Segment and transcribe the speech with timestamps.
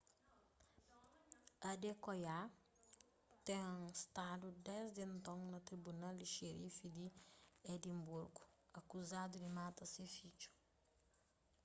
[1.71, 2.37] adekoya
[3.45, 3.69] ten
[4.01, 7.05] stadu desdi enton na tribunal di xerifi di
[7.73, 8.43] edinburgu
[8.79, 10.49] akuzadu di mata se fidju